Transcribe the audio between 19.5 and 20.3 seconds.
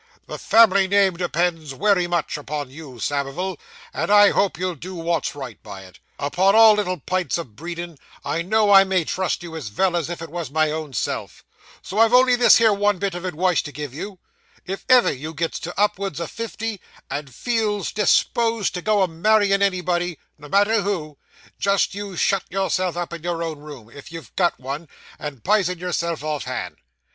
anybody